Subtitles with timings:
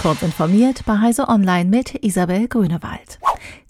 [0.00, 3.18] Kurz informiert bei Heise Online mit Isabel Grünewald.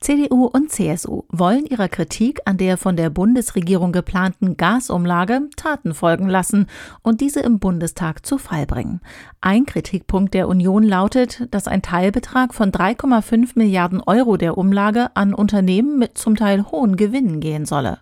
[0.01, 6.29] CDU und CSU wollen ihrer Kritik an der von der Bundesregierung geplanten Gasumlage Taten folgen
[6.29, 6.67] lassen
[7.03, 9.01] und diese im Bundestag zu Fall bringen.
[9.41, 15.33] Ein Kritikpunkt der Union lautet, dass ein Teilbetrag von 3,5 Milliarden Euro der Umlage an
[15.33, 18.01] Unternehmen mit zum Teil hohen Gewinnen gehen solle.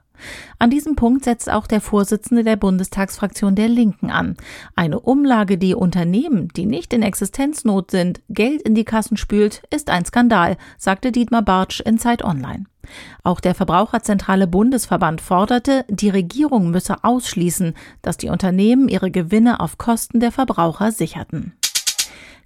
[0.58, 4.36] An diesem Punkt setzt auch der Vorsitzende der Bundestagsfraktion der Linken an.
[4.74, 9.90] Eine Umlage, die Unternehmen, die nicht in Existenznot sind, Geld in die Kassen spült, ist
[9.90, 12.66] ein Skandal, sagte Dietmar Bartsch in Zeit Online.
[13.22, 19.78] Auch der Verbraucherzentrale Bundesverband forderte, die Regierung müsse ausschließen, dass die Unternehmen ihre Gewinne auf
[19.78, 21.54] Kosten der Verbraucher sicherten.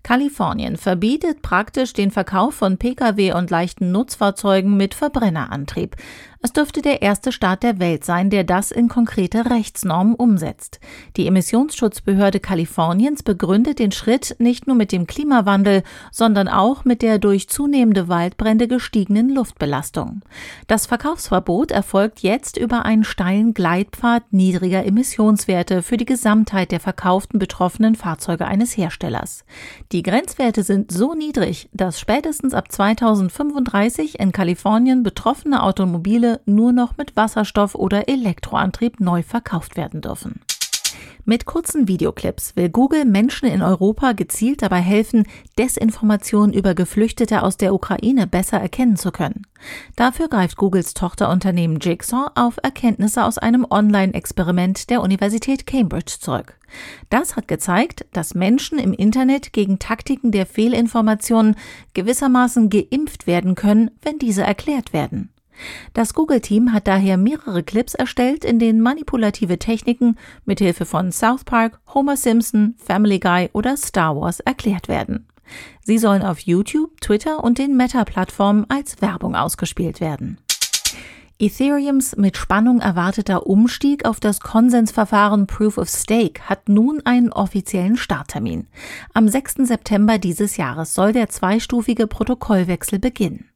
[0.02, 5.96] Kalifornien verbietet praktisch den Verkauf von Pkw und leichten Nutzfahrzeugen mit Verbrennerantrieb.
[6.42, 10.80] Es dürfte der erste Staat der Welt sein, der das in konkrete Rechtsnormen umsetzt.
[11.18, 17.18] Die Emissionsschutzbehörde Kaliforniens begründet den Schritt nicht nur mit dem Klimawandel, sondern auch mit der
[17.18, 20.22] durch zunehmende Waldbrände gestiegenen Luftbelastung.
[20.66, 27.38] Das Verkaufsverbot erfolgt jetzt über einen steilen Gleitpfad niedriger Emissionswerte für die Gesamtheit der verkauften
[27.38, 29.44] betroffenen Fahrzeuge eines Herstellers.
[29.92, 36.96] Die Grenzwerte sind so niedrig, dass spätestens ab 2035 in Kalifornien betroffene Automobile nur noch
[36.96, 40.40] mit Wasserstoff oder Elektroantrieb neu verkauft werden dürfen.
[41.24, 45.24] Mit kurzen Videoclips will Google Menschen in Europa gezielt dabei helfen,
[45.58, 49.46] Desinformationen über Geflüchtete aus der Ukraine besser erkennen zu können.
[49.96, 56.58] Dafür greift Googles Tochterunternehmen Jigsaw auf Erkenntnisse aus einem Online-Experiment der Universität Cambridge zurück.
[57.10, 61.56] Das hat gezeigt, dass Menschen im Internet gegen Taktiken der Fehlinformationen
[61.94, 65.30] gewissermaßen geimpft werden können, wenn diese erklärt werden.
[65.94, 71.80] Das Google-Team hat daher mehrere Clips erstellt, in denen manipulative Techniken mithilfe von South Park,
[71.94, 75.26] Homer Simpson, Family Guy oder Star Wars erklärt werden.
[75.82, 80.38] Sie sollen auf YouTube, Twitter und den Meta-Plattformen als Werbung ausgespielt werden.
[81.40, 87.96] Ethereums mit Spannung erwarteter Umstieg auf das Konsensverfahren Proof of Stake hat nun einen offiziellen
[87.96, 88.66] Starttermin.
[89.14, 89.54] Am 6.
[89.66, 93.49] September dieses Jahres soll der zweistufige Protokollwechsel beginnen.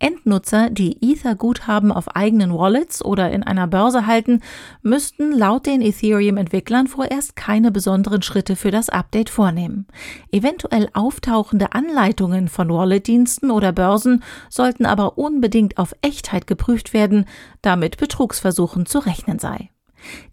[0.00, 4.40] Endnutzer, die Ether-Guthaben auf eigenen Wallets oder in einer Börse halten,
[4.82, 9.86] müssten laut den Ethereum-Entwicklern vorerst keine besonderen Schritte für das Update vornehmen.
[10.32, 17.26] Eventuell auftauchende Anleitungen von Wallet-Diensten oder Börsen sollten aber unbedingt auf Echtheit geprüft werden,
[17.62, 19.70] damit Betrugsversuchen zu rechnen sei.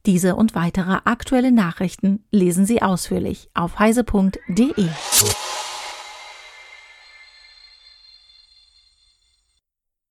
[0.05, 4.87] Diese und weitere aktuelle Nachrichten lesen Sie ausführlich auf heise.de.